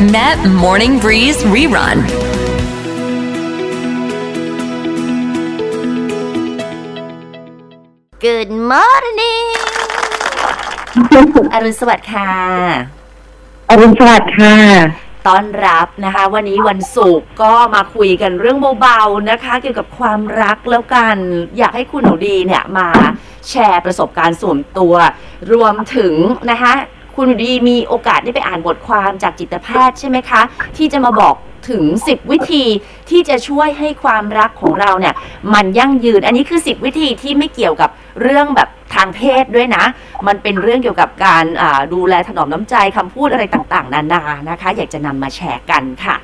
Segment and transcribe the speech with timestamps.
[0.00, 1.98] Met Morning Breeze Rerun.
[8.20, 9.46] Good morning
[11.52, 12.30] อรุณสวัสดิ์ค่ะ
[13.70, 14.56] อรุณสวัสดิ์ค่ะ
[15.26, 21.16] ต้อนรับนะคะ วันนี้วันศุกร์ก็มาคุยกันเรื่องเบาๆนะคะ เกี่ยวกับความรักแล้วกัน
[21.58, 22.88] อยากให้คุณหนูดีเนี่ยมา
[23.48, 24.94] แชร์ประสบการณ์ส่วนตัว
[25.52, 26.14] รวมถึง
[26.50, 26.72] นะคะ
[27.18, 30.42] คุณดีมีโอกาสได้ไปอ่านบทความจากจิตแพทย์ใช่ไหมคะ
[30.76, 31.34] ที่จะมาบอก
[31.70, 32.64] ถึง 10 วิธี
[33.10, 35.14] ที่จะช่วยให้ความรักของเราเนี่ย
[35.54, 37.90] มันยั่งยืน อันนี้คือ 10 วิธีที่ไม่เกี่ยวกับ
[38.22, 39.84] เรื่องแบบทางเพศด้วยนะ
[40.26, 41.44] มันเป็นเรื่องเกี่ยวกับการ
[41.94, 46.16] ดูแลถนอมน้ำใจคำพูดอะไรต่างๆ นานานะคะ อยากจะนำมาแชร์กันค่ะ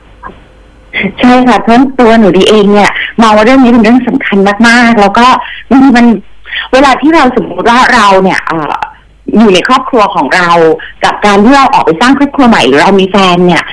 [1.19, 2.91] ใช่ค่ะเพราะตัวหนูดีเองเนี่ย
[3.23, 5.27] มองว่าเรื่องนี้เป็นเรื่องสำคัญมากๆ แล้วก็
[5.70, 6.06] มันมัน
[6.73, 8.41] เวลาที่เราสมมติว่าเราเนี่ย
[9.38, 10.48] อยู่ในครอบครัวของเรา
[11.05, 13.64] กับการที่เราออกไปสร้างครอบครัวใหม่หรือเรามีแฟนเนี่ย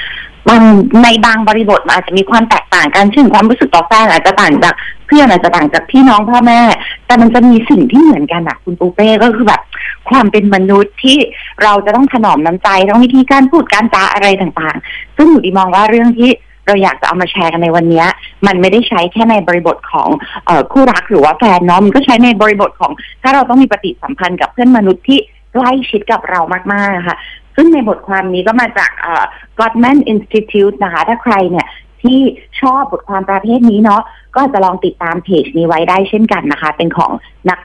[0.49, 0.61] บาง
[1.03, 4.73] ในบางบริบทมันอาจจะมีความแตกต่างกันเช่นความรู้สึกต่อแฟนอาจจะต่างจาก
[5.07, 6.61] เพื่อนอาจจะต่างจากพี่น้องพ่อแม่
[7.05, 9.61] แต่มันจะมีสิ่งที่เหมือนกันอะคุณปูเป้ก็คือแบบ
[10.09, 11.17] ความเป็นมนุษย์ที่
[11.63, 16.31] เราจะต้องถนอมน้ำใจต้องวิธีการพูดการจาอะไรต่างๆ ซึ่งหนูดีมองว่าเรื่องที่
[16.67, 18.05] เราอยากจะเอามาแชร์กันในวันนี้
[18.47, 20.09] มันไม่ได้ใช้แค่ในบริบทของ
[20.47, 22.91] อคู่รักหรือว่าแฟนเนาะมันก็ใช้ในบริบทของ
[23.23, 25.19] ถ้าเราต้องมีปฏิสัมพันธ์กับเพื่อนมนุษย์ที่
[25.53, 26.39] ใกล้ชิดกับเรา
[26.73, 27.17] มากๆค่ะ
[27.55, 29.25] ซึ่งในบทความนี้ก็มาจากเอ่อ
[29.59, 31.67] Gottman Institute นะคะ ถ้าใครเนี่ย
[32.01, 32.19] ที่
[32.61, 34.01] ชอบบทความประเภทนี้เนาะ
[34.35, 37.11] ก็จะลองติดตามเพจนี้ไว้ได้เช่นกันนะคะ เป็นของ
[37.49, 37.59] นัก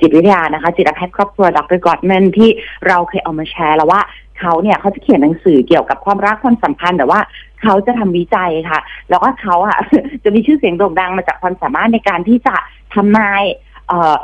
[0.00, 2.50] จิตวิทยานะคะ จิตแพทย์ครอบครัวดรกอตแมนที่
[2.88, 4.00] เราเคยเอามาแชร์แล้วว่า
[4.40, 7.20] เขาเนี่ยเขาจะเขียนหนังสือเกี่ยวกับความรักความสัมพันธ์แต่ว่า
[7.62, 8.80] เขาจะทำวิจัยค่ะ
[9.10, 9.78] แล้วก็เขาอะ
[10.24, 12.54] จะมีชื่อเสียงโด่งดังมาจากความสามารถในการที่จะ
[12.94, 13.42] ทำนาย
[13.88, 14.16] เอ่อ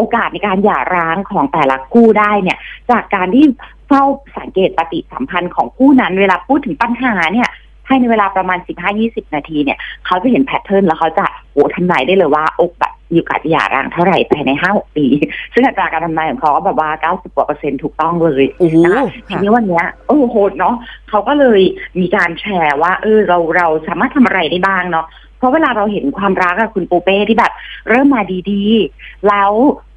[0.00, 2.58] โอกาสในการหย่าร้างของแต่ละคู่ได้เนี่ย
[2.90, 3.44] จากการที่
[3.88, 4.04] เฝ้า
[4.38, 7.48] สังเกตปฏิสัมพันธ์ของคู่นั้นเวลาพูดถึงปัญหาเนี่ย
[7.86, 8.58] ภายในเวลาประมาณ
[8.96, 15.06] 15-20 นาทีเนี่ย เขาจะเห็นแพทเทิร์นแล้วเขาจะโอ้ทำนายได้เลยว่าโอกาสมีโอกาสหย่าร้างเท่าไหร่ภายใน5-6ปี
[15.54, 20.76] ซึ่งอัตราการทำนายของเขาก็แบบว่า90กว่าเปอร์เซ็นต์ถูกต้องเลยโอ้โหนะคะทีค่ะนี้วันเนี้ยเออโหดเนาะ
[21.08, 21.60] เขาก็เลย
[22.00, 25.06] มีการแชร์ว่า เออเราเราสามารถทำอะไรได้บ้างเนาะ
[25.40, 27.52] เพราะเวลาเราเห็นความรักอะคุณปูเป้ที่แบบ
[27.88, 29.52] เริ่มมาดีๆ แล้ว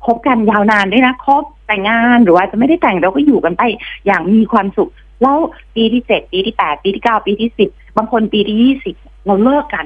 [0.05, 3.63] คบกันยาวนานด้วยนะคบแต่งงานหรือว่าจะไม่ได้แต่งเราก็อยู่กันไป
[4.05, 4.89] อย่างมีความสุข
[5.21, 5.37] แล้ว
[5.75, 8.95] ปีที่เจ็ดปีที่แปดปีที่เก้าปีที่สิบบางคนปีที่ยี่สิบ
[9.25, 9.85] เราเลิกกัน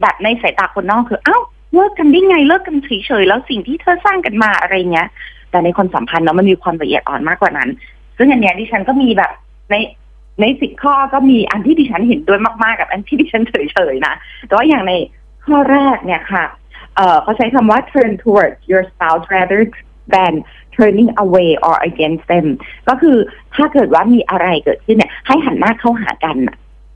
[0.00, 1.38] แบบในสายตาคนนอกคือเอ้า
[1.74, 5.08] เลิกกันได้ไงเลิกกันเฉยๆแล้วสิ่งที่เธอสร้างกันมาอะไรเงี้ย
[5.50, 7.68] แต่ในความสัมพันธ์เนาะมันมีความละเอียดอ่อนมากกว่านั้น
[8.16, 9.30] ซึ่งอันเนี้ยดิฉันก็มีแบบ
[9.70, 9.74] ใน
[10.40, 14.14] ในสิบข้อก็มีอันที่ดิฉันเห็นด้วยมาก ๆ กับอันที่ดิฉันเฉยๆนะ
[14.46, 14.92] แต่ว่าอย่างใน
[15.44, 16.44] ข้อแรกเนี่ยค่ะ
[16.96, 19.60] เอ่อเขาใช้คำว่า turn towards your spouse rather
[20.14, 20.34] than
[20.76, 22.46] turning away or against them
[22.88, 23.16] ก็คือ
[23.54, 26.36] ถ้าเกิดว่ามีอะไรเกิดขึ้นเนี่ย ให้หันหน้าเข้าหากัน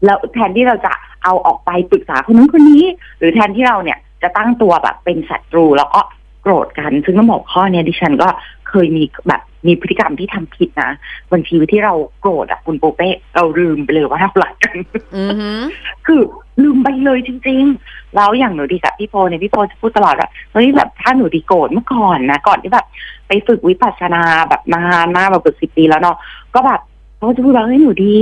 [0.04, 0.92] แล้วแทนที่เราจะ
[1.24, 2.84] เอาออกไปปรึกษาคนนู้นคนนี้
[3.18, 6.00] หรือแทนที่เราเนี่ยจะตั้งตัวแบบเป็นศัตรูแล้วก็
[6.42, 8.28] โกรธกัน ซึ่งต้องบอกข้อเนี้ยดิฉันก็
[8.70, 10.90] เคยมีแบบมีพฤติกรรมที่ทำผิดนะ
[11.32, 14.76] บางทีที่เราโกรธอะคุณโปเป้เราลืมไปเลยว่าเราหลักกัน
[15.16, 15.60] อือหือ
[16.06, 16.20] คือ
[16.62, 22.86] ลืมไปเลยจริง ๆ แล้วอย่างหนูดีกับพี่โพเนี่ยพี่โพจะพูดตลอดว่าเฮ้ยแบบถ้าหนูดีโกรธเมื่อก่อนนะก่อนที่แบบ
[23.28, 26.16] ไปฝึกวิปัสสนาแบบนานมากแบบเกือบสิบปีแล้วเนาะ
[26.54, 26.80] ก็แบบ
[27.16, 28.14] เขาจะพูดว่าเฮ้ยหนูดี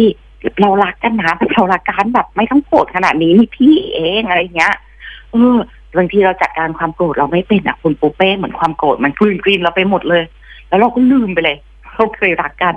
[0.61, 4.75] เรารักกันนะแต่เรารักกันแบบไม่ต้องโกรธขนาดนี้นี่พี่เองอะไรเงี้ย
[5.33, 5.57] เออ
[5.97, 10.23] บางทีเราจัดการความโกรธเราไม่เป็นอะคุณปูเป้เหมือนความโกรธมันกลืนกลืนเราไปหมดเลย
[10.69, 11.59] แล้วเราก็ลืมไปเลย
[11.95, 12.77] เราเคยรักกัน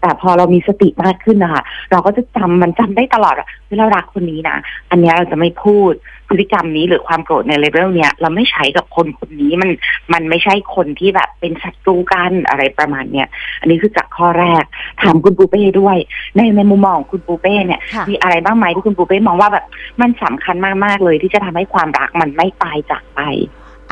[0.00, 4.56] แต่พอเรามีสติมากขึ้นนะคะเราก็จะจำมันจำได้ตลอดอะเวลารักคนนี้นะ
[4.90, 5.92] อันเนี้ยเราจะไม่พูด
[6.28, 9.70] พฤติกรรมนี้หรือความโกรธในเลเวลเนี้ยเราไม่ใช้กับคนคนนี้มัน
[10.12, 13.28] มันไม่ใช่คนที่แบบเป็นศัตรูกันอะไรประมาณเนี้ย
[13.60, 14.64] อันนี้คือจากข้อแรก
[15.02, 15.96] ถามคุณปูเป้ด้วย
[16.36, 19.64] ในในมุมมองของคุณปูเป้เนี่ยค่ะมีอะไรบ้างไหมที่คุณปูเป้มองว่าแบบ
[20.00, 23.20] มันสำคัญมากๆเลยที่จะทำให้ความรักมันไม่ตายจากไป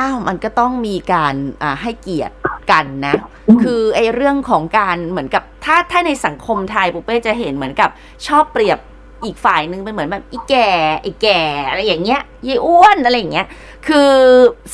[0.00, 2.34] อ้าวมันก็ต้องมีการอ่าให้เกียรติ
[2.71, 3.15] กันนะ
[3.49, 7.91] อืมคือไอ้เรื่องของการเหมือนกับถ้าถ้าในสังคมไทยปุ๊เป้จะเห็นเหมือนกับ
[8.26, 8.79] ชอบเปรียบ
[9.25, 10.70] อีกฝ่ายหนึ่งเป็นเหมือนแบบอีแก่
[11.03, 13.47] ไอ้แก่อะไรอย่างเงี้ยยายอ้วนอะไรอย่างเงี้ย
[13.88, 14.11] คือ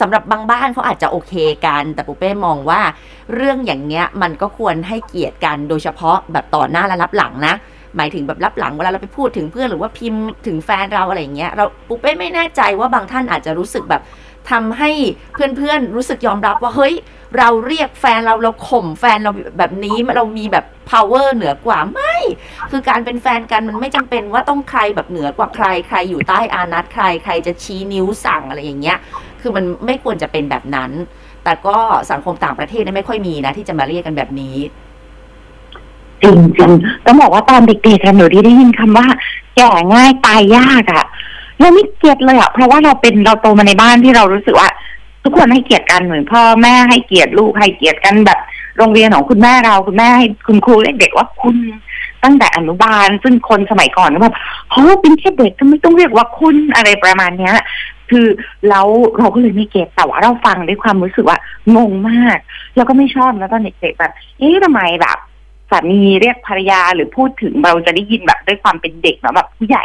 [0.00, 1.32] สำหรับบางบ้านเขาอาจจะโอเค
[1.66, 2.80] กัน แต่ปุ๊เป้มองว่า
[3.34, 7.54] เรื่องอย่างเงี้ยมันก็ควรให้เกียรติกันโดยเฉพาะแบบต่อหน้าและรับหลังนะ
[7.96, 14.02] หมายถึงแบบรับหลังเวลาเราไปพูดถึงเพื่อนหรือว่าพิมพ์ถึงแฟนเราอะไรอย่างเงี้ยเราปุ๊เป้ไม่แน่ใจว่าบางท่านอาจจะรู้สึกแบบ
[14.50, 14.90] ทำให้
[15.32, 16.94] เพื่อนๆรู้สึกยอมรับว่าเฮ้ย
[17.38, 22.14] เราเรียกแฟนเราเราข่มแฟนเราแบบนี้เรามีแบบ power เหนือกว่าไม่
[22.70, 28.98] คือการเป็นแฟนกันมันไม่จำเป็นว่าต้องใครแบบเหนือกว่าใครใครอยู่ใต้อานัตใครใครจะชี้นิ้วสั่งอะไรอย่างเงี้ย
[29.40, 30.90] คือมันไม่ควรจะเป็นแบบนั้น
[31.44, 31.78] แต่ก็
[32.10, 34.56] สังคมต่างประเทศนี่ไม่ค่อยมีนะ ที่จะมาเรียกกันแบบนี้
[36.22, 36.70] จริงจริง
[37.06, 39.06] ต้องบอกว่าตอนเด็กๆหนูที่ได้ยินคำว่า
[39.56, 41.04] แก่ง่ายตายยากอะ่ะ
[41.60, 44.68] เราไม่เกลียดเลยอะเพราะว่าเราเป็นเราโตมาในบ้านที่เรารู้สึกว่า
[45.24, 48.38] ทุกคนให้เกียรติกันเหมือนพ่อแม่ให้เกียรติลูกให้เกียรติกันแบบ
[48.78, 51.56] โรงเรียนของคุณแม่เราคุณแม่ให้คุณครูเรียกเด็กว่าคุณ
[52.24, 54.36] ตั้งแต่อนุบาล ซึ่งคนสมัยก่อนก็แบบ
[54.70, 57.54] เขาเป็นแค่เด็กทำไมต้องเรียกว่าคุณอะไรประมาณเนี้ย
[58.10, 58.26] คือ
[58.68, 58.86] แล้ว
[59.18, 61.38] เราก็เลยไม่เก็ตแต่ว่าเราฟังด้วยความรู้สึกว่า
[61.76, 62.38] งงมาก
[62.76, 65.16] แล้วก็ไม่ชอบแล้วตอนเด็กๆแบบเอ๊ะทำไมแบบ
[65.70, 69.84] สามีเรียกภรรยาหรือพูดถึงเราจะได้ยินแบบด้วยความเป็นเด็กเนาะแบบผู้ใหญ่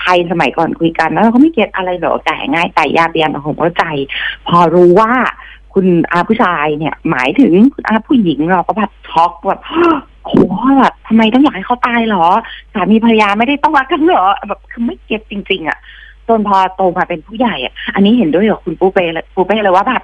[0.00, 3.84] ไทยสมัยก่อนคุยกันแล้วเราก็ไม่เก็ตอะไรหรอกแต่ง่ายแต่ยาเรียนของเข้าใจ
[4.46, 5.12] พอรู้ว่า
[5.74, 9.60] คุณอาผู้ชายเนี่ย หมายถึงคุณอาผู้หญิงเราก็แบบช็อกแบบ
[10.24, 10.32] โห
[10.80, 12.26] แบบทำไมต้องอยากให้เขาตายหรอ
[12.74, 15.78] สามีภรรยาไม่ได้ต้องรักกันเหรอแบบคือไม่เก็ตจริง ๆอะ
[16.28, 20.02] จนพอโตมาเป็นผู้ใหญ่อะ อันนี้เห็นด้วยกับคุณปูเป้เลยปูเป้เลยว่าแบบ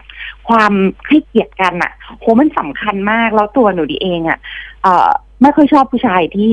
[0.49, 0.73] ความ
[1.09, 4.38] ให้เกียรติกันอะโหมันสำคัญมากแล้วตัวหนูดีเองอะ
[4.82, 5.09] เอ่อ
[5.43, 6.53] ไม่ค่อยชอบผู้ชายที่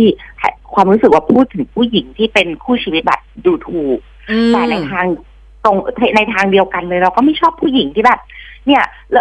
[0.73, 3.99] ความรู้สึกว่าพูดถึงผู้หญิงที่เป็นคู่ชีวิตแบบดูถูก
[4.31, 5.05] อืมแต่ในทาง
[5.65, 5.77] ตรง
[6.15, 8.19] ในทางเดียวกันเลยเราก็ไม่ชอบผู้หญิงที่แบบ
[8.67, 9.15] เนี่ยเ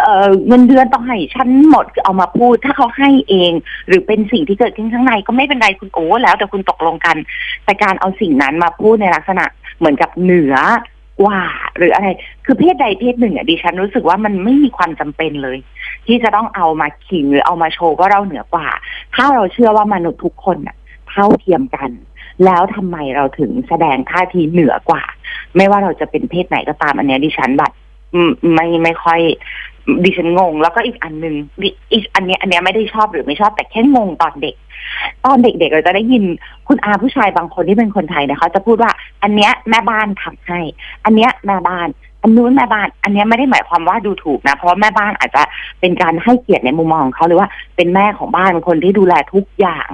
[0.47, 3.51] เงินเดือนต้องให้ฉันหมดเอามาพูด ถ้าเขาให้เอง
[3.87, 7.17] หรือเป็นสิ่งที่เกิดขึ้นข้างในก็ไม่เป็นไรคุณโอ้แล้วแต่คุณตกลงกัน
[7.65, 9.45] แต่การเอาสิ่งนั้นมาพูดในลักษณะ
[9.77, 10.55] เหมือนกับเหนือ
[11.21, 11.41] กว่า
[11.77, 12.07] หรืออะไร
[12.45, 15.57] คือเพศใดเพศหนึ่งอะดิฉันรู้สึกว่ามันไม่มีความจำเป็นเลย
[16.07, 18.67] ที่จะต้องเอามาขิงหรือเอามาโชว์ว่าเราเหนือกว่า
[19.15, 20.75] ถ้าเราเชื่อว่ามนุษย์ทุกคนอะ
[21.09, 21.89] เท่าเทียมกัน
[22.45, 25.03] แล้วทำไมเราถึงแสดงท่าทีเหนือกว่า
[25.55, 27.71] ไม่ว่าเราจะเป็นเพศไหนก็ตามอันนี้ดิฉันแบบ
[28.53, 29.19] ไม่ไม่ค่อย
[30.03, 31.35] ดิฉันงง แล้วก็อีกอันหนึ่ง
[31.93, 34.55] อีกอันนี้อันนี้ไม่ได้ชอบหรือไม่ชอบแต่แค่งงตอนเด็ก
[35.25, 36.23] ตอนเด็กๆเราจะได้ยิน
[36.67, 38.91] คุณอาผู้ชายบางคนที่เป็นคนไทยเนี่ยเขาจะพูดว่า
[39.23, 40.59] อันเนี้ยแม่บ้านทำให้
[41.05, 41.87] อันเนี้ยแม่บ้าน
[42.21, 45.43] อันนู้นแม่บ้าน อันเนี้ยไม่ได้หมายความว่าดูถูกนะ เพราะแม่บ้านอาจจะ
[45.79, 49.89] เป็นการให้เกียรติในมุมมองของเขาหรือว่าเป็นแม่ของบ้านเป็นคนที่ดูแลทุกอย่าง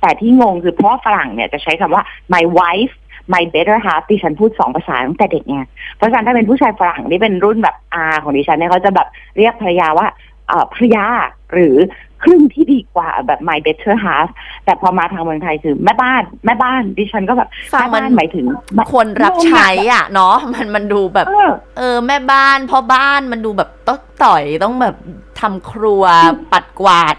[0.00, 2.02] แต่ที่งงคือเพราะฝรั่งเนี่ยจะใช้คำว่า
[2.34, 2.94] my wife
[3.32, 5.58] my better half ดิฉันพูดสองภาษาตั้งแต่เด็กไง
[5.96, 10.06] เพราะฉะนั้นถ้าเป็นผู้ชายฝรั่งที่เป็นรุ่นแบบอาของดิฉันเนี่ยเขาจะแบบเรียกภรรยาว่า
[10.48, 11.04] เอ่อภรรยา
[11.52, 11.76] หรือ
[12.22, 14.28] ครึ่งที่ดีกว่าแบบ my better half
[14.64, 18.46] แต่พอมาทางเมืองไทยคือแม่บ้าน แม่บ้าน ดิฉันก็แบบฟังแม่มันบ้านหมายถึง
[18.92, 24.96] คนรับใช้อะเนาะมันมันดูแบบเออเออ แม่บ้านพ่อบ้านมันดูแบบต้องต่อยต้องแบบ
[25.40, 26.04] ทำครัว
[26.52, 27.14] ปัดกวาด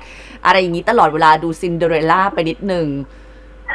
[0.46, 2.88] อะไรอย่างนี้ตลอดเวลาดูซินเดอเรลล่าไปนิดนึง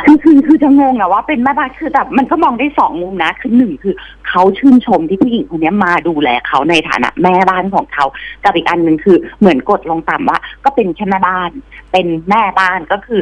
[0.04, 3.94] คือคือคือจะงงอะว่าเป็นแม่บ้านคือแต่มันก็มองได้สองมุมนะคือหนึ่งคือ
[4.28, 8.04] เขาชื่นชมที่ผู้หญิงคนนี้มาดูแลเขาในฐานะแม่บ้านของเขา
[8.44, 11.50] กับอีกอันหนึ่งคือเหมือนกดลงต่ำว่า ก็เป็นแค่แม่บ้าน
[11.92, 13.20] เป็นแม่บ้านก็คือ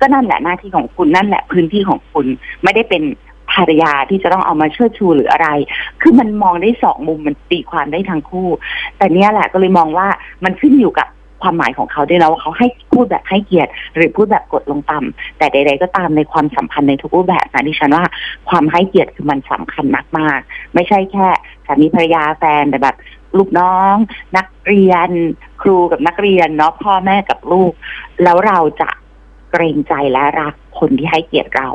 [0.00, 2.26] ก็นั่นแหละหน้าที่ของคุณนั่นแหละพื้นที่ของคุณ
[2.62, 3.02] ไม่ได้เป็น
[3.52, 5.48] ภรรยาที่จะต้องเอามาเชิดชูหรืออะไร
[6.00, 8.48] คือมันมองได้สองมุมมันตีความได้ทั้งคู่
[8.96, 10.06] แต่เนี้ยแหละก็เลยมองว่า
[10.44, 11.06] มันขึ้นอยู่กับ
[11.42, 18.04] ความหมายของเขาด้วยนะว่าเขาให้พูดแบบให้เกียรติ หรือพูดแบบกดลงต่ำแต่ใด ๆ ก็ตามในความสัมพันธ์ในทุกรูปแบบนะดิฉันว่า
[18.48, 19.84] ความให้เกียรติคือมันสำคัญ
[20.18, 21.26] มากๆ ไม่ใช่แค่
[21.66, 22.96] สามีภรรยาแฟนแต่แบบ
[23.38, 23.94] ลูกน้อง
[24.36, 25.10] นักเรียน
[25.62, 27.72] ครูกับนักเรียนเนาะพ่อแม่กับลูก
[28.22, 28.90] แล้วเราจะ
[29.52, 31.70] เกรงใจและรักคนที่ให้เกียรติเรา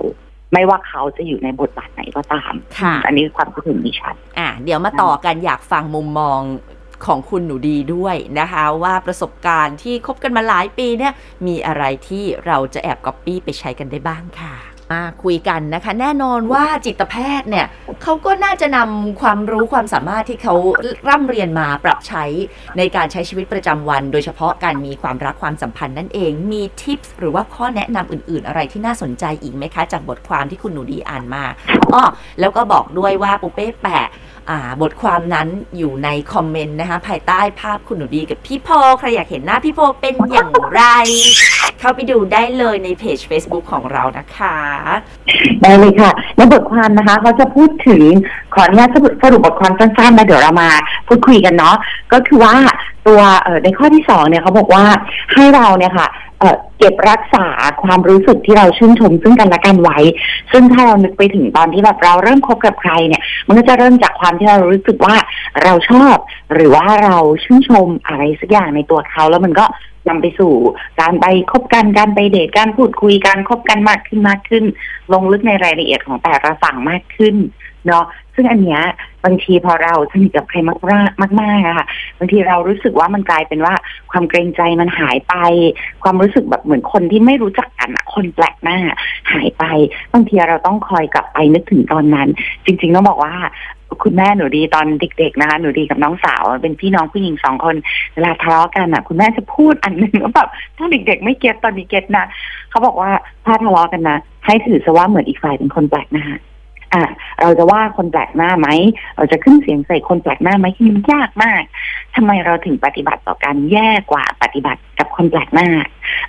[0.53, 6.41] ไม่ว่าเขาจะอยู่ในบทบาทไหนก็ตาม ค่ะ อันนี้คือความคิดเห็นดิฉัน อะเดี๋ยวมาต่อกันอยากฟังมุมมอง
[7.05, 11.13] ของคุณหนูดีด้วยนะคะ ว่าประสบการณ์ที่คบกันมาหลายปีเนี่ย
[11.47, 17.67] มีอะไรที่เราจะแอบก๊อปปี้ไปใช้กันได้บ้างค่ะ มาคุยกันนะคะ แน่นอนว่าจิตแพทย์เนี่ย
[18.03, 20.55] เขาก็น่าจะนำความรู้ความสามารถที่เขา
[21.07, 22.23] ร่ำเรียนมาปรับใช้
[22.77, 31.43] ในการใช้ชีวิตประจำวัน โดยเฉพาะการมีความรักความสัมพันธ์นั่นเอง มีทิปส์หรือว่าข้อแนะนำอื่น ๆ อะไรที่น่าสนใจอีกไหมคะ จากบทความที่คุณหนูดีอ่านมา
[31.93, 32.03] อ้อ
[32.39, 34.07] แล้วก็บอกด้วยว่าปุเป้แปะ
[34.81, 40.81] บทความนั้นอยู่ในคอมเมนต์นะคะ ภายใต้ภาพคุณหนูดีกับพี่โพใครอยากเห็นหน้าพี่โพเป็นอย่างไร
[41.79, 44.55] เข้าไปดูได้เลยในเพจ Facebook ของเรานะคะ
[45.61, 48.05] ได้เลยค่ะ ในบทความนะคะเขาจะพูดถึง
[48.53, 48.89] ขออนุญาต
[49.23, 50.69] สรุปบทความสั้นๆนะเดี๋ยวเรามา
[51.07, 51.75] พูดคุยกันเนาะ
[52.13, 52.55] ก็คือว่า
[53.07, 53.21] ตัว
[53.63, 54.83] ในข้อที่สองเนี่ยเขาบอกว่า
[55.33, 56.07] ให้เราเนี่ยค่ะ
[56.39, 57.45] เอ่อเก็บรักษา
[57.83, 59.97] ความรู้สึกที่เราชื่นชมซึ่งกันและกันไว้
[60.51, 65.15] ซึ่งถ้าเรานึกไปถึงตอนที่แบบเราเริ่มคบกับใครเนี่ย มันก็จะเริ่มจากความที่เรารู้สึกว่า
[65.63, 66.15] เราชอบ
[66.53, 69.65] หรือว่าเราชื่นชมอะไรสักอย่างในตัวเขาแล้วมันก็
[70.09, 70.53] นำไปสู่
[70.99, 74.63] การไปคบกันการไปเดทการพูดคุยการคบกันมากขึ้นมากขึ้น
[75.13, 77.35] ลงลึกในรายละเอียดของแต่ละฝั่งมากขึ้น
[77.87, 78.03] เนาะ
[78.35, 78.81] ซึ่งอันเนี้ย
[79.25, 81.85] บางทีพอเราสนิทกับใครมากมากมากๆอะค่ะ
[82.19, 83.73] บางทีเรารู้สึกว่ามันกลายเป็นว่า
[84.11, 85.33] ความเกรงใจมันหายไป
[86.03, 88.77] ความรู้สึกแบบเหมือนคนที่ไม่รู้จักกันอะคนแปลกหน้า
[89.31, 89.63] หายไป
[90.13, 92.27] บางทีเราต้องคอยกลับไปนึกถึงตอนนั้น
[92.65, 93.35] จริง ๆ ต้องบอกว่า
[94.03, 97.75] คุณแม่หนูดีตอนเด็ก ๆนะคะหนูดีกับน้องสาว เป็นพี่น้องผู้หญิงสองคน
[98.13, 102.25] เวลาทะเลาะกันอะ คุณแม่จะพูดอันหนึ่งว่าแบบถ้าเด็ก ๆ ไม่เก็ตตอนนี้เก็ตนะ
[102.69, 103.11] เขาบอกว่า
[103.45, 106.25] ถ้าทะเลาะกันนะให้ถือซะว่าเหมือนอีกฝ่ายเป็นคนแปลกหน้า
[106.93, 107.03] อะ
[107.41, 108.67] เราจะว่าคนแปลกหน้าไหม
[109.17, 111.63] เราจะขึ้นเสียงใส่คนแปลกหน้าไหมที่มันยากมาก
[112.15, 115.67] ทำไมเราถึงปฏิบัติต่อกันแย่กว่าปฏิบัติกับคนแปลกหน้า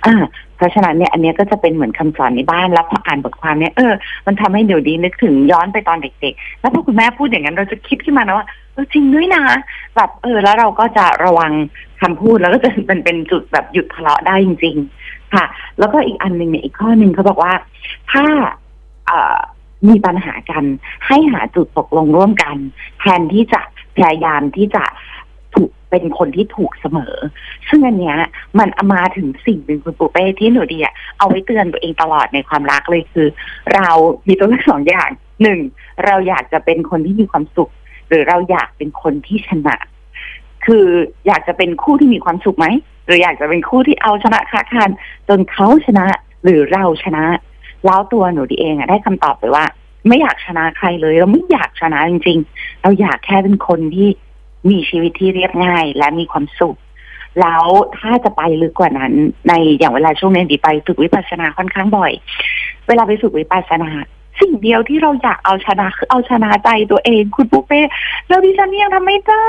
[0.05, 0.15] อ่า
[0.57, 3.93] เพราะฉะนั้นเนี่ยอันนี้ก็จะเป็นเหมือนคำสอนในบ้านแล้วพออ่านบทความเนี้ยเออ
[4.27, 9.43] มันทำให้เดี๋ยวดีนึกถึงย้อนไปตอนเด็กๆ แล้วพอคุณแม่พูดอย่างนั้นเราจะคิดขึ้นมานะว่าเออจริงด้วยนะ
[9.95, 11.51] แบบเออ แล้วเราก็จะระวัง
[12.01, 15.45] คำพูดแล้วก็จะเป็นเป็นจุดแบบหยุดทะเลาะได้จริง ๆ ค่ะ
[15.79, 17.53] แล้วก็อีกอันหนึ่งเนี่ยอีกข้อหนึ่งเขาบอกว่า
[18.11, 18.25] ถ้า
[19.07, 19.37] เอ่อ
[19.87, 20.63] มีปัญหากัน
[21.07, 22.57] ให้หาจุดตกลงร่วมกัน
[22.99, 23.61] แทนที่จะ
[23.95, 24.83] พยายามที่จะ
[25.55, 27.15] ถูกเป็นคนที่ถูกเสมอ
[27.69, 28.17] ซึ่งอันเนี้ย
[28.59, 33.27] มันเอามาถึงสิ่งหนึ่งคุณปูเป้ที่หนูดีอะเอาไว้เตือนตัวเองตลอดในความรักเลยคือ
[33.73, 33.89] เรา
[34.27, 35.09] มีตัวเลือกสองอย่าง
[35.41, 35.59] หนึ่ง
[36.05, 37.71] เราอยากจะเป็นคนที่มีความสุข
[38.07, 39.75] หรือเราอยากเป็นคนที่ชนะ
[40.65, 40.85] คือ
[41.27, 42.67] อยากจะเป็นคู่ที่มีความสุขไหม
[43.05, 44.89] หรืออยากจะเป็นคู่ที่เอาชนะค้าคาน
[45.27, 46.05] จนเขาชนะ
[46.43, 47.23] หรือเราชนะ
[47.85, 49.65] แล้วตัวหนูดีเองอะได้คำตอบไปว่า
[50.07, 54.09] ไม่อยากชนะใครเลย เราไม่อยากชนะจริง ๆ เราอยากแค่เป็นคนที่
[54.69, 56.77] มีชีวิตที่เรียบง่าย และมีความสุข
[57.41, 57.65] แล้ว
[57.97, 59.13] ถ้าจะไปลึกกว่านั้น
[59.47, 62.11] ในอย่างเวลาช่วงนี้ดีไปฝึกวิปัสสนาค่อนข้างบ่อย
[62.87, 63.89] เวลาไปฝึกวิปัสสนา
[64.39, 67.81] สิ่งเดียวที่เราอยากเอาชนะคือเอาชนะใจตัวเองคุณปุ๊เป้
[68.27, 69.45] แล้วดิฉันยังทำไม่ได้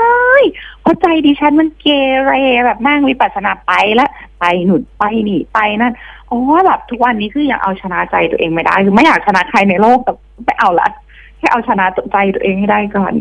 [0.81, 1.87] เพราะใจดิฉันมันเก
[2.25, 2.31] เร
[2.65, 5.93] แบบนั่งวิปัสสนาไปแล้ว ไปหนุนไปหนีไปนั่น
[6.27, 10.13] โอ้แบบทุกวันนี้คือยังเอาชนะใจตัวเองไม่ได้คือไม่อยากชนะใครในโลกแต่
[10.45, 10.89] ไม่เอาละ
[11.37, 13.13] แค่เอาชนะใจตัวเองให้ได้ก่อน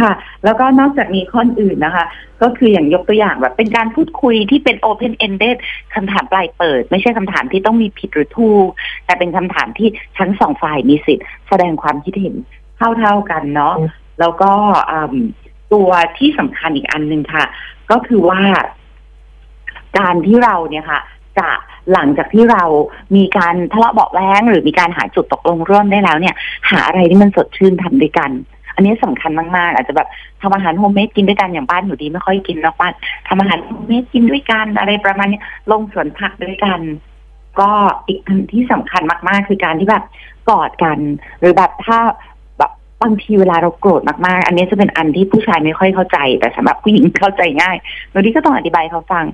[0.00, 0.12] ค่ะ
[0.44, 2.04] แล้วก็นอกจากนี้ข้ออื่นนะคะ
[2.42, 5.56] ก็คืออย่างยกตัวอย่างแบบเป็นการพูดคุยที่เป็น open ended
[5.94, 8.68] คำถามปลายเปิด ไม่ใช่คำถามที่ต้องมีผิดหรือถูก
[9.04, 12.34] แต่เป็นคำถามที่ทั้งสองฝ่ายมีสิทธิ์แสดงความคิดเห็น
[12.98, 13.74] เท่าๆกันเนาะ
[14.20, 14.52] แล้วก็
[15.72, 17.44] ตัวที่สำคัญอีกอันหนึ่งค่ะ
[17.90, 18.40] ก็คือว่า
[19.98, 21.00] การที่เราเนี่ยค่ะ
[21.38, 21.48] จะ
[21.92, 22.64] หลังจากที่เรา
[23.16, 26.34] มีการทะเลาะเบาะแว้งหรือมีการหาจุดตกลงร่วมได้แล้วเนี่ย
[26.70, 28.30] หาอะไรที่มันสดชื่นทำด้วยกัน
[28.74, 30.08] อันนี้สำคัญมากๆ อาจจะแบบ
[30.42, 32.92] ทำอาหาร homemade กินด้วยกันอย่างบ้านหนูดีไม่ค่อยกินนอกบ้าน
[33.28, 36.80] ทำอาหาร homemade กินด้วยกันอะไรประมาณนี้ลงสวนผักด้วยกัน
[37.60, 37.70] ก็
[38.06, 38.18] อีก
[38.52, 40.04] ที่สำคัญมากๆ คือการที่แบบ
[40.50, 40.98] กอดกัน
[41.40, 41.98] หรือแบบถ้า
[43.02, 47.76] บางทีเวลาเราโกรธมากๆ อันนี้จะเป็นอันที่ผู้ชายไม่ค่อยเข้าใจ แต่สำหรับผู้หญิงเข้าใจง่าย
[48.10, 49.24] หนูดีก็ต้องอธิบายเขาฟัง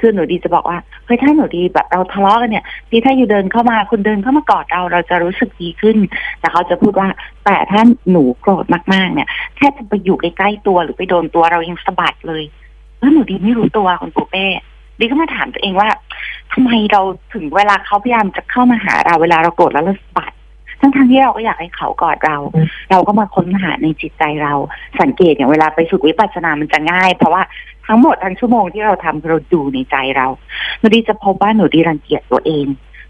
[0.00, 5.96] คือหนูดีจะบอกว่าเฮ้ยถ้าหนูดีแบบเราทะเลาะกันเนี่ยที่ถ้าอยู่เดินเข้ามาคุณเดินเข้ามากอดเราเราจะรู้สึกดีขึ้น
[6.40, 7.08] แต่เขาจะพูดว่า
[7.44, 8.64] แต่ถ้าหนูโกรธ
[8.94, 12.42] มากๆ เนี่ยแค่จะไปอยู่ใกล้ๆตัวหรือไปโดนตัวเรายังสะบัดเลย
[12.98, 14.46] แล้วหนูดีไม่รู้ตัวคุณปูเป้
[14.98, 15.88] ดีก็มาถามตัวเองว่า
[16.52, 17.00] ทำไมเรา
[17.34, 20.32] ถึงเวลาเขาพยายามจะเข้ามาหาเราเวลาเราโกรธแล้วเราสะบัด
[20.96, 22.36] ทั้งทที่เราก็อยากให้เขากอดเรา
[22.90, 24.54] เราก็มาค้นหาในจิตใจเรา
[25.00, 27.42] สังเกตอย่างเวลาไปฝึกวิปัสสนามันจะง่าย เพราะว่า
[27.86, 30.26] ทั้งหมดทั้งชั่วโมงที่เราทำเราดูในใจเรา
[30.78, 32.66] หนูดีจะพบว่าหนูดีรังเกียจตัวเอง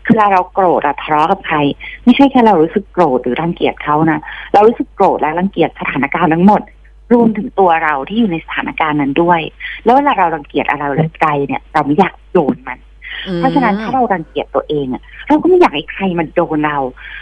[0.07, 1.57] คือเราโกรธอะทะเลาะกับใคร
[2.05, 4.21] ไม่ใช่แค่เรารู้สึกโกรธหรือรังเกียจเขานะ
[4.53, 6.63] เรารู้สึกโกรธและรังเกียจสถานการณ์ทั้งหมด
[7.13, 9.41] รวมถึงตัวเราที่อยู่ในสถานการณ์นั้นด้วย
[9.85, 10.85] แล้วเวลาเรารังเกียจอะไร
[11.21, 12.79] ใจเนี่ย เราไม่อยากโดนมัน
[13.39, 16.79] เพราะฉะนั้นถ้าเรารังเกียจตัวเองอะเราก็ไม่อยากให้ใครมาโดนเรา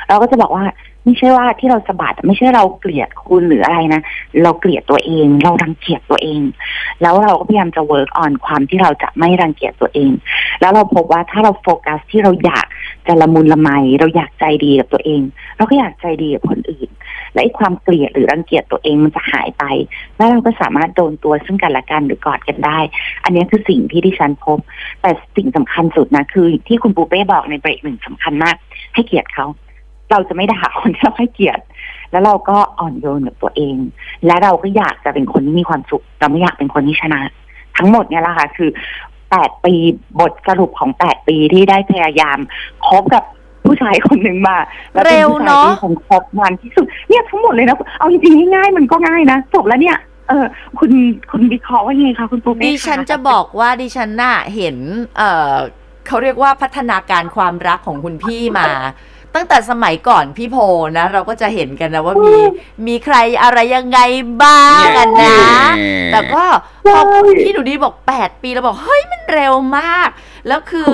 [0.09, 0.65] เราก็จะบอกว่า
[1.05, 4.01] ไม่ใช่ว่าที่เราสะบัดไม่ใช่เราเกลียดคุณหรืออะไรนะ
[4.43, 6.41] เราเกลียดตัวเอง เรารังเกียจตัวเอง
[7.03, 10.13] แล้วเราก็พยายามจะ work on ความที่เราจะไม่รังเกียจตัวเอง
[10.61, 12.67] แล้วเราพบว่าถ้าเราโฟกัสที่เราอยาก
[13.07, 15.23] จะละมุนละไม เราอยากใจดีกับตัวเอง
[15.57, 16.89] เราก็อยากใจดีกับคนอื่น
[17.33, 19.65] และไอ้ความเกลียดหรือรังเกียจตัวเองมันจะหายไป
[20.17, 22.79] แล้วเราก็สามารถโดนตัวซึ่งกันและกันหรือกอดกันได้
[23.25, 24.59] อันนี้คือสิ่งที่ดิฉันพบ
[25.01, 28.57] แต่สิ่งสำคัญสุดนะคือ ที่คุณปูเป้บอกในเบรกหนึ่งสำคัญมาก
[28.95, 29.47] ให้เกียรติเขา
[30.13, 31.65] เราจะไม่ด่าคนที่เราให้เกียรติ
[32.11, 33.77] แล้วเราก็อ่อนโยนกับตัวเอง
[34.27, 37.21] และเราก็อยากจะเป็นคนที่มีความสุข เราไม่อยากเป็นคนที่ชนะ
[37.77, 38.71] ทั้งหมดเนี่ยแหละค่ะ คือ
[39.31, 39.75] แปดปี
[40.21, 42.39] บทสรุปของแปดปีที่ได้พยายาม
[42.89, 43.25] คบกับ
[43.67, 44.57] ผู้ชายคนหนึ่งมา
[44.93, 50.45] แล้วเป็นผู้ชายที่ผมคบนานที่สุด เนี่ยทั้งหมดเลยนะ เอาจริงๆง่ายๆมันก็ง่ายนะจบแล้วเนี่ยเออ
[50.79, 50.91] คุณ
[51.31, 54.77] คุณวิเคราะห์ว่าไงคะคุณปูเป้ดิฉันจะบอกว่าดิฉันน่ะเห็น
[55.19, 55.55] เออ
[56.07, 58.69] เขาเรียกว่าพัฒนาการความรักของคุณพี่มา
[59.35, 60.57] ตั้งแต่สมัยก่อนพี่โพ
[60.99, 62.35] นะ เราก็จะเห็นกันนะว่ามี
[62.87, 64.01] มีใครอะไรยังไง
[64.43, 65.39] บ้างกันนะ
[66.13, 66.45] แต่ก็
[66.87, 66.99] พอ
[67.43, 70.09] พี่หนูดีบอก 8 ปีเราบอก เฮ้ยมันเร็วมาก
[70.49, 70.91] แล้วคือ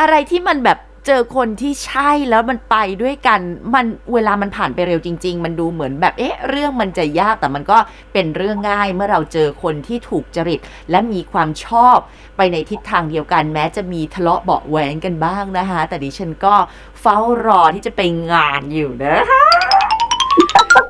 [0.00, 3.40] อะไรที่มันแบบ เจอคนที่ใช่แล้วมันไปด้วยกัน
[3.74, 7.78] มันเวลามันผ่านไปเร็วจริง ๆ มันดูเหมือนแบบเอ๊ะ เรื่องมันจะยากแต่มันก็
[8.12, 11.98] เป็นเรื่องง่ายเมื่อเราเจอคนที่ถูกจริต และมีความชอบ
[12.36, 16.54] ไปในทิศทางเดียวกันแม้จะมีทะเลาะเบาะแหวงกันบ้างนะคะ แต่ดิฉันก็
[17.00, 18.00] เฝ้ารอที่จะไป
[18.32, 19.44] งานอยู่นะคะ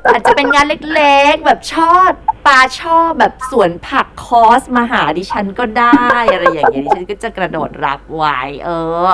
[0.09, 0.65] อาจจะเป็นงาน
[0.95, 2.09] เล็กๆ แบบชอบ
[2.45, 8.69] ปลาชอบแบบสวนผักคอสมาหาดิฉันก็ได้อะไรอย่างเงี้ยดิฉันก็จะกระโดดรับไว้ เอ
[9.05, 9.07] อ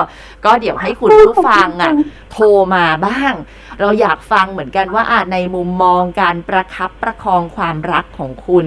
[0.44, 1.92] ก็เดี๋ยวให้คุณผู้ฟังอะ
[2.32, 3.32] โทรมาบ้าง
[3.80, 8.66] เราอยากฟังเหมือนกันว่าอะในมุมมองการประคับประคองความรักของคุณ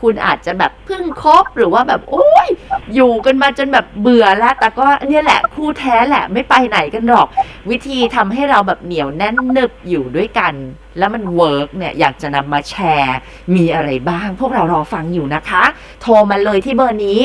[0.00, 2.48] คุณอาจจะแบบเพิ่งคบหรือว่าแบบโอ้ย
[2.94, 7.28] อยู่กันมาจนแบบเบื่อแล้ว แต่ก็เนี่ยแหละคู่แท้แหละไม่ไปไหนกันหรอก
[7.70, 10.54] วิธีทำให้เราแบบเหนียวแน่นนึบอยู่ด้วยกัน
[10.98, 13.16] แล้วมัน work เนี่ยอยากจะนำมาแชร์
[13.54, 15.64] มีอะไรบ้าง พวกเรารอฟังอยู่นะคะ
[16.02, 17.18] โทรมาเลยที่เบอร์นี้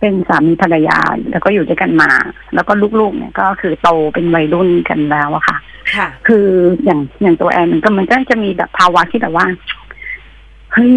[0.00, 0.98] เป็นสามีภรรยา
[1.30, 2.10] แล้วก็อยู่ด้วยกันมา
[2.54, 5.56] แล้วก็ลูกๆ เนี่ยก็คือโตเป็นวัยรุ่นกันแล้วอะค่ะ
[5.96, 6.46] ค่ะคือ
[6.84, 9.46] อย่างอย่างตัวแอนมันก็มันก็จะมีแบบภาวะที่แบบว่า
[10.72, 10.90] เฮ้ย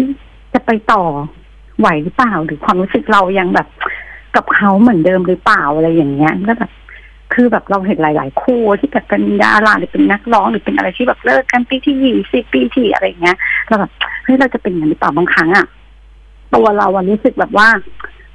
[0.52, 1.02] จะไปต่อ
[1.78, 3.68] ไหวหรือเปล่าหรือความรู้สึกเรายังแบบ
[4.36, 6.70] กับเขาเหมือนเดิมหรือเปล่าอะไรอย่างเงี้ยก็แบบ
[7.34, 13.36] คือแบบเราเห็นหลาย ๆ คู่ที่แบบเป็นดาราหรือเป็นนักร้องหรือเป็นอะไรที่แบบเลิกกันปีที่ยี่สิบปีที่อะไรอย่างเงี้ย
[13.68, 13.92] เราแบบ
[14.24, 15.66] เฮ้ยเราจะเป็นอย่างนั้หรือเปล่าบางครั้งอะ
[16.54, 17.68] ตัวเราอะรู้สึกแบบว่า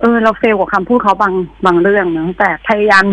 [0.01, 1.33] เออ เราเฟลกับคำพูดเขาบาง
[1.65, 3.05] บางเรื่องเนอะแต่พยายาม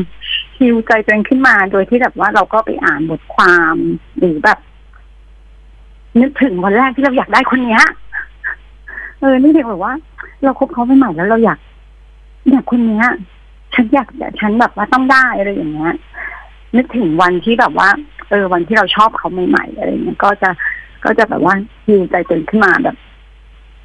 [0.59, 3.77] ฮิวใจตัวเองขึ้นมาโดยที่แบบว่าเราก็ไปอ่านบทความ
[4.19, 4.59] หรือแบบ
[6.21, 7.83] นึกถึงวันแรกที่เราอยากได้คนเนี้ย
[9.21, 9.93] เออนี่เด็กแบบว่า
[10.45, 11.59] เราคบเขาใหม่แล้วเราอยาก
[12.51, 13.07] อยากคนเนี้ย
[13.75, 14.09] ฉันอยาก
[14.41, 15.95] ฉันแบบว่าต้องได้อะไรอย่างเงี้ย
[16.77, 17.89] นึกถึงวันที่แบบว่า
[18.31, 20.51] เออ วันที่เราชอบเขาใหม่ๆอะไรเงี้ยก็จะ
[21.05, 21.55] ก็จะแบบว่า
[21.87, 22.97] ฮิวใจตัวเองขึ้นมาแบบ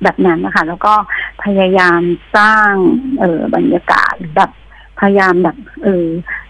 [0.04, 0.94] แบบนั้นนะคะแล้วก็
[1.44, 2.02] พยายาม
[2.38, 2.72] สร้าง
[3.20, 4.52] เออบรรยากาศแบบ
[5.00, 6.08] พยายามแบบ เออ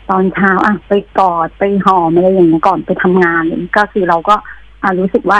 [0.09, 3.43] ตอนเช้าอะไปกอดไปหอมอะไรอย่างเงี้ยก่อนไปทำงาน
[3.77, 4.35] ก็คือเราก็
[4.83, 5.39] อะรู้สึกว่า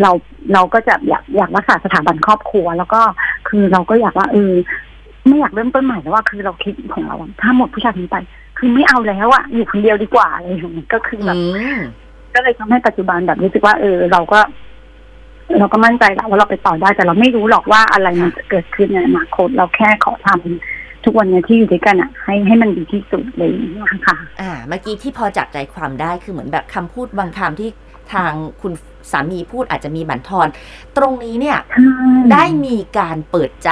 [0.00, 0.10] เรา
[0.52, 3.02] เราก็จะอยากอยากรักษาสถาบันครอบครัว แล้วก็
[3.48, 4.52] คือเราก็อยากว่าเออ
[5.26, 8.18] ไม่อยากเริ่มต้นใหม่แล้วว่าคือเราคิดของเราอะถ้าหมดผู้ชายคนนี้ไป
[8.58, 11.44] คือไม่เอาแล้วอะอยู่คนเดียวดีกว่าอะไรอย่างเงี้ยก็คือแบบอื
[11.76, 11.78] ม
[12.34, 14.40] ก็เลยทำให้ปัจจุบันแบบรู้สึกว่า เออ เราก็
[15.58, 27.70] เราก็มั่นใจแล้วว่าเราไปต่อได้แต่เราไม่รู้หรอกว่าอะไรมันจะเกิดขึ้นในอนาคตเราแค่ขอทำทุกวันเนี้ที่อยู่ด้วยกันอะ ให้ให้มันดีที่สุดเลยางเงี้ยค่ะอ่า เมื่อกี้ที่พอจับใจความได้คือเหมือนแบบคำพูดบางคำที่
[28.12, 28.72] ทางคุณ
[29.12, 30.48] สามีพูดอาจจะมีบั่นทอน
[30.96, 31.88] ตรงนี้เนี่ยใช่
[32.32, 33.70] ได้มีการเปิดใจ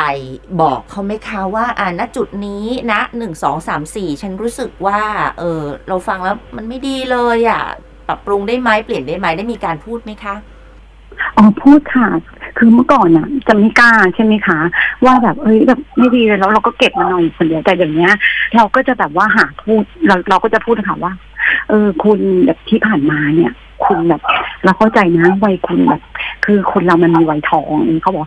[0.60, 5.00] บอกเขาไหมคะว่า อ่าณจุดนี้นะหนึ่งสองสามสี่ฉันรู้สึกว่า
[5.38, 7.62] เออเราฟังแล้วมันไม่ดีเลยอะ
[8.08, 10.34] ปรับปรุงได้ไหมเปลี่ยนได้ไหมได้มีการพูดไหมคะ
[11.36, 12.08] อ๋อพูดค่ะ
[12.58, 14.58] คือเมื่อก่อนน่ะ จะไม่กล้าใช่ไหมคะ
[15.04, 18.08] ว่าแบบเอ้ยแบบไม่ดีเลยแล้วเราก็เก็บมานอนอยู่คนเดียวแต่เดี๋ยวนี้
[18.56, 21.12] เราก็จะแบบว่าหาพูดเราเราก็จะพูดค่ะว่า
[21.68, 23.52] เออคุณแบบที่ผ่านมาเนี่ย
[23.86, 24.22] คุณแบบ
[24.64, 26.02] เราเข้าใจนะวัยคุณแบบ
[26.44, 28.22] คือคนเรามันมีวัยทองเขาบอก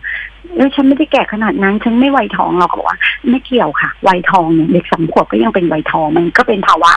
[0.56, 2.98] เออฉันไม่ได้แก่ขนาดนั้น ฉันไม่วัยทองเราก็บอกว่า
[3.30, 6.92] ไม่เกี่ยวค่ะ วัยทองเนี่ยเด็กสามขวบก็ยังเป็นวัยทองมันก็เป็นภาวะ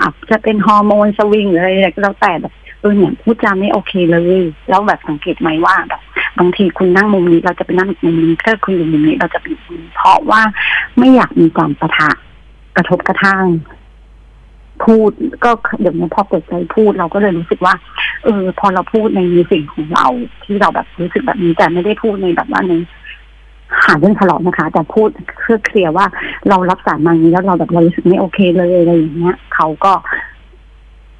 [0.00, 6.00] อะจะเป็นฮอร์โมนสวิงหรืออะไรก็แล้วแต่แบบเออเนี่ยพูดจาไม่โอเคเลย แล้วแบบสังเกตไหมว่าแบบ
[6.38, 10.40] บางทีคุณนั่งมุมนี้เราจะไปนั่งอีกมุมนี้ถ้าคุณอยู่มุมนี้เราจะไปมุมนี้เพราะว่า
[10.98, 12.10] ไม่อยากมีการประทะ
[12.76, 13.44] กระทบกระทั่ง
[14.84, 15.10] พูด
[15.44, 17.74] ก็เดี๋ยวนี้พอเปิดใจพูดเราก็เลยรู้สึกว่า
[18.24, 20.06] เออ พอเราพูดในสิ่งของเรา
[20.44, 22.72] ที่เราแบบรู้สึกแบบนี้แต่ไม่ได้พูดในแบบว่าใน
[23.84, 25.08] หาเรื่องทะเลาะนะคะ แต่พูด
[25.40, 26.06] เพื่อเคลียร์ว่า
[26.48, 29.92] เรารับสารมาอย่างนี้แล้วเราแบบเรารู้สึกไม่โอเคเลยอะไรอย่างเงี้ยเขาก็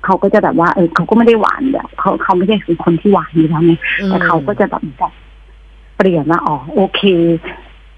[0.04, 3.72] เขาก็จะแบบว่าเออเขาก็ไม่ได้หวานแบบเขาเขาไม่ใช่เป็นคนที่หวานอยู่แล้วไง
[4.06, 5.12] แต่เขาก็จะแบบแบบ
[5.96, 7.00] เปลี่ยนว่าอ๋อโอเค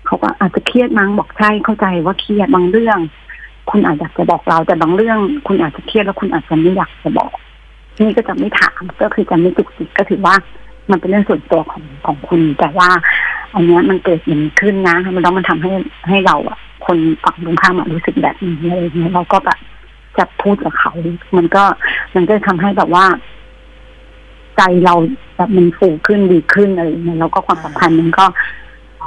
[0.06, 2.98] เขาก็อาจจะเครียดมั้งบอกใช่เข้าใจว่าเครียดบางเรื่อง
[3.70, 7.32] คุณอาจจะบอกเราแต่บางเรื่อง คุณอาจจะเครียดแล้วคุณอาจจะไม่อยากจะบอก
[8.00, 10.34] นี่ก็จะไม่ถามก็คือจะไม่จุกจิกก็ถือว่า
[10.90, 12.88] มันเป็นเรื่องส่วนตัวของของคุณ แต่ว่า
[13.54, 15.72] อันนี้มันเกิดอย่างนี้ขึ้นนะมันต้องมันทำให้
[16.08, 19.58] ให้เราอะคนฝั่งตรงข้ามรู้สึกแบบนี้อะไรเงี้ยเราก็แบบ
[20.18, 20.92] จะพูดกับเขา
[21.36, 21.64] มันก็
[22.14, 23.06] มันก็ทำให้แบบว่า
[24.56, 24.94] ใจเรา
[25.36, 28.24] แบบมันฟูขึ้นดีขึ้นอะไรอย่างเงี้ยแล้วก็ความสัมพันธ์มันก็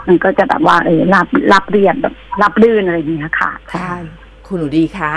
[0.07, 3.91] มันก็จะแบบว่า เออรับรับเรียบแบบรับลื่นอะไรอย่างเงี้ยค่ะ ใช่
[4.51, 5.13] คุณหนูดีคะ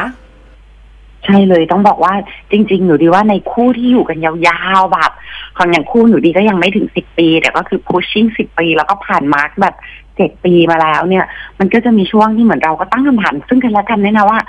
[1.24, 2.14] ใช่เลยต้องบอกว่า
[2.50, 4.32] จริง ๆ หนูดีว่าในคู่ที่อยู่กันยา
[4.78, 5.10] วๆแบบ
[5.56, 9.74] ของอย่างคู่หนูดีก็ยังไม่ถึงสิบปี แต่ก็คือ pushing สิบปี แล้วก็ผ่านมาร์กแบบ
[10.16, 11.24] เจ็ดปีมาแล้วเนี่ย
[11.58, 14.40] มันก็จะมีช่วงที่เหมือนเราก็ตั้งคำถามซึ่งกันและกันเนี่ยนะว่า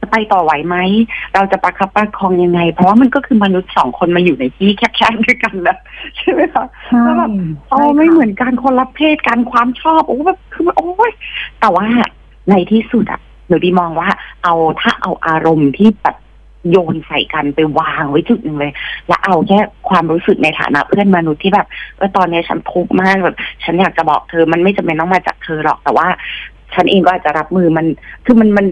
[0.00, 0.76] จะไปต่อไหวไหม
[1.34, 5.76] เราจะประคับประคองยังไง เพราะว่ามันก็คือมนุษย์สองคนมาอยู่ในที่แคบๆด้วยกันนะ
[6.16, 7.30] ใช่ไหมคะใช่แล้วแบบ
[7.68, 11.12] โอ้ไม่เหมือนกันคนละเพศกันความชอบโอ้แบบคือโอ้ย
[11.60, 11.86] แต่ว่า
[12.50, 14.08] ในที่สุดอะหนูดีมองว่า
[14.44, 16.16] เอาถ้าเอาอารมณ์ที่แบบ
[16.70, 18.72] โยนใส่กันไปวางไว้จุดหนึ่งเลย
[19.08, 26.06] แล้วเอาแค่ความรู้สึกในฐานะเพื่อนมนุษย์ที่แบบเออตอนนี้ฉันทุกข์มากแบบ ฉันอยากจะบอกเธอมันไม่จำเป็นต้องมาจากเธอหรอกแต่ว่า
[26.74, 27.86] ฉันเองก็อาจจะรับมือมัน
[28.24, 28.66] คือมันมัน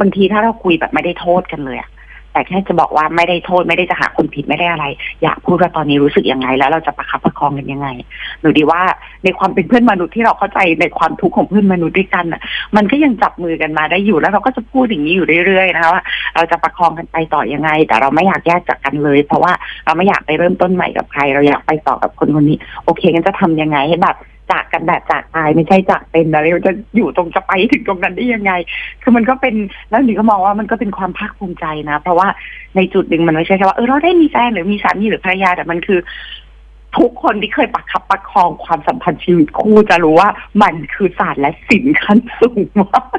[0.00, 1.90] บางทีถ้าเราคุยแบบไม่ได้โทษกันเลยอะ
[2.38, 4.84] แต่แค่จะบอกว่าไม่ได้โทษไม่ได้จะหาคนผิดไม่ได้อะไร
[5.22, 7.88] อยากพูดว่าตอนนี้รู้สึกยังไง แล้วเราจะประคับประคองกันยังไง
[8.40, 8.80] หนูดีว่า
[9.24, 12.40] ในความเป็นเพื่อนมนุษย์ที่เราเข้าใจในความทุกข์ของเพื่อนมนุษย์ด้วยกันอะ
[12.76, 16.02] มันก็ยังจับมือกันมาได้อยู่แล้วเราก็จะพูดอย่างนี้อยู่เรื่อยๆนะคะว่า
[16.34, 19.52] เราจะประคองกันไปต่อยังไง แต่เราไม่อยากแยกจากกันเลย เพราะว่า
[19.84, 24.16] เราไม่อยากไปเริ่มต้นใหม่กับใคร เราอยากไปต่อกับคนคนนี้ โอเคงั้นจะทำยังไงให้แบบ
[24.50, 28.52] จากกันแบบจากตายไม่ใช่จากเป็นอะไรเราจะอยู่ตรงจะไปถึงตรงนั้นได้ยังไง
[29.02, 29.54] คือมันก็เป็น
[29.90, 32.28] แล้วหนูก็มองว่ามันก็เป็นความภาคภูมิใจนะ เพราะว่า
[32.76, 36.00] ในจุดหนึ่งมันไม่ใช่แค่ว่าเออเราได้มีแฟนหรือมีสามีหรือภรรยาแต่มันคือ
[36.96, 40.28] ทุกคนที่เคยประคับประคองความสัมพันธ์ชีวิตคู่จะรู้ว่า
[40.62, 43.18] มันคือศาสตร์และศิลป์ขั้นสูงมาก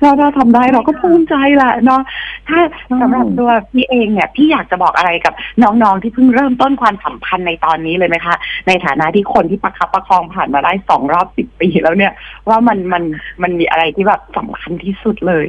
[0.00, 2.02] เราถ้าทำได้เราก็ภูมิใจแหละเนาะ
[2.48, 2.60] ถ้า
[3.00, 8.34] สำหรับตัวพี่เองเนี่ยพี่อยากจะบอกอะไรกับน้องๆที่เพิ่งเริ่มต้นความสัมพันธ์ในตอนนี้เลยไหมคะ
[8.66, 12.12] ในฐานะที่คนที่ประคับประคองผ่านมาได้สองรอบสิบปีแล้วเนี่ย
[12.48, 13.02] ว่ามันมัน
[13.42, 15.46] มันมีอะไรที่แบบสำคัญที่สุดเลย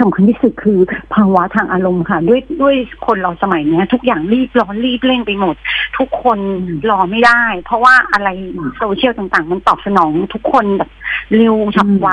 [0.00, 0.78] สำคัญที่สุดคือ
[1.14, 2.74] ภาวะทางอารมณ์ค่ะ ด้วยด้วย
[3.06, 5.56] คนเราสมัยเนี้ย ทุกอย่างรีบร้อนรีบเร่งไปหมด
[5.98, 6.38] ทุกคน
[6.90, 8.28] รอไม่ได้ เพราะว่าอะไร
[8.78, 10.90] โซเชียลต่างๆ มันตอบสนองทุกคนแบบ
[11.36, 12.08] เร็วฉับไว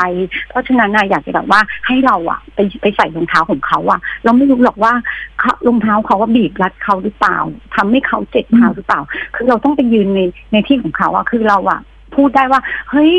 [0.49, 4.93] เพราะฉะนั้นนะอยากจะแบบว่าให้เราอะไปไปใส่รองเท้าของเขาอะเราไม่รู้หรอกว่า
[5.39, 7.37] เขารองเท้าเขาว่าบีบรัดเขาหรือเปล่า
[7.75, 9.01] ทำให้เขาเจ็บเท้าหรือเปล่า
[9.35, 11.79] คือเราต้องไปยืนในในที่ของเขาอะคือเราอะ
[12.15, 13.13] พูดได้ว่า เฮ้ย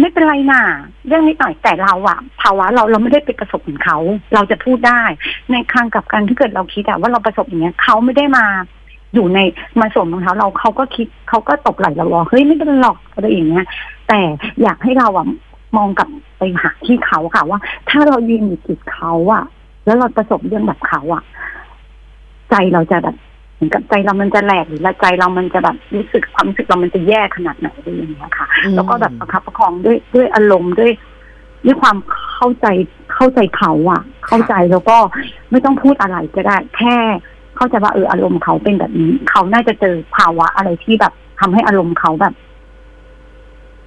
[0.00, 0.62] ไม่เป็นไรน่ะ
[1.06, 3.98] เรื่องนิดหน่อยแต่เราอะภาวะเราเราไม่ได้ไปประสบเหมือนเขา
[4.34, 5.02] เราจะพูดได้
[5.52, 8.46] ในทางกับกันที่เกิดเราคิดอะว่าเราประสบอย่างเงี้ยเขาไม่ได้มา
[9.14, 9.38] อยู่ใน
[9.80, 13.66] มาสวมรองเท้าเราเขาก็คิดเขาก็ตกไหลเราว่าเฮ้ยไม่เป็นหรอกอะไรอย่างเงี้ย
[14.08, 14.20] แต่
[14.62, 15.26] อยากให้เราอะ
[15.76, 19.44] มองกลับไปหาที่เขาค่ะว่า ถ้าเรายืนอยู่จุดเขาอะ
[19.84, 21.22] แล้วเราประสบเรื่องแบบเขาอะ
[22.50, 23.16] ใจเราจะแบบ
[23.56, 30.92] เหมือนกับใจเรามันจะแหลกหรือใจเรามันจะแบบรู้สึกความรู้สึกเรามันจะแย่ขนาดไหนอะไรอย่างเงี้ยค่ะ แล้วก็แบบประคับประคองด้วยด้วยอารมณ์ด้วย
[31.64, 31.96] ด้วยความ
[32.34, 32.66] เข้าใจ
[33.14, 34.96] เข้าใจเขาอะเข้าใจแล้วก็
[35.50, 36.96] ไม่ต้องพูดอะไรก็ได้ แค่
[37.56, 42.34] เข้าใจว่าเอออารมณ์เขาเป็นแบบนี้ เขาน่าจะเจอภาวะอะไรที่แบบทำให้อารมณ์เขาแบบ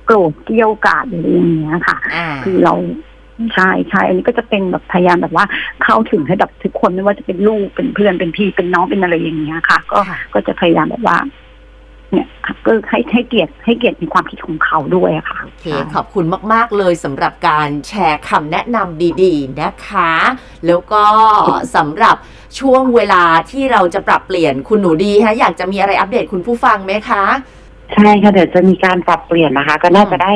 [0.05, 2.73] โกรธเกรี้ยวกราดหรืออะไรอย่างเงี้ยค่ะอ่าคือเรา
[3.53, 5.45] ใช่ใช่อันนี้ก็จะเป็นแบบพยายามแบบว่า
[5.83, 11.17] เข้าถึงให้แบบทุกคนไม่ว่าจะเป็นลูกเป็นเพื่อนเป็นพี่เป็นน้องเป็นอะไรอย่างเงี้ยค่ะ ก็ค่ะก็จะพยายามแบบว่า
[12.11, 20.11] เนี่ยค่ะก็ให้ให้เกียรติให้เกียรติในความคิดของเขาด้วยอะค่ะโอเคขอบคุณมาก ๆ เลยสำหรับการแชร์คำแนะนำดีๆนะคะ
[20.67, 21.03] แล้วก็
[21.75, 22.15] สำหรับ
[22.59, 27.23] ช่วงเวลาที่เราจะปรับเปลี่ยนคุณหนูดีฮะอยากจะมีอะไรอัปเดตคุณผู้ฟังไหมคะ
[27.95, 30.31] ใช่ค่ะเดี๋ยวจะมีการปรับเปลี่ยนนะคะ ก็น่าจะได้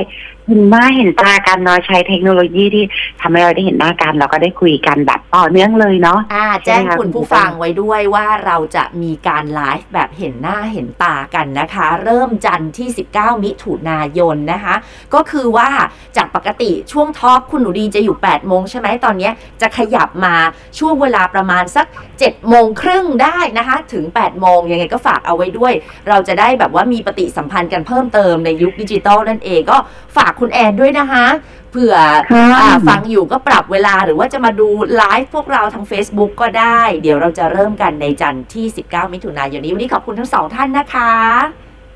[0.47, 2.86] เห็นหน้าเห็นตากันเนาะใช้เทคโนโลยีที่
[3.21, 14.75] ทำให้เราได้เห็นหน้ากันแล้วก็ได้คุยกันแบบต่อเนื่องเลยเนาะอ่าแจ้งคุณผู้ฟังไว้ด้วยว่าเราจะมีการไลฟ์แบบเห็นหน้าเห็นตากันนะคะ เริ่มจันทร์ที่ 19 มิถุนายนนะคะ
[15.13, 15.69] ก็คือว่า
[16.17, 20.36] จากปกติช่วงทอล์กคุณหนูดีจะอยู่ 8 โมงใช่ไหมตอนเนี้ยจะขยับมา
[20.79, 21.86] ช่วงเวลาประมาณสัก
[22.17, 25.73] 7 โมงครึ่งได้นะคะถึง 8 โมงยังไงก็ฝากเอาไว้ด้วย
[26.10, 29.77] เราจะได้แบบว่ามีปฏิสัมพันธ์กันเพิ่มเติมในยุคดิจิตอลนั่นเองก็
[30.17, 31.26] ฝากคุณแอนด้วยนะคะ
[31.72, 31.96] เผื่อ
[32.32, 41.13] ค่ะอ่าฟังอยู่ก็ปรับเวลาหรือว่าจะมาดูไลฟ์พวกเราทาง Facebook ก็ได้ เดี๋ยวเราจะเริ่มกันในจันทร์ที่ 19 มิถุนายนนี้ วันนี้ขอบคุณทั้งสองท่านนะคะ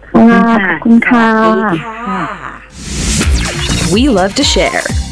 [0.10, 2.22] ค่ะขอบคุณค่ะสวัสดีค่ะ
[3.94, 5.07] We love to share.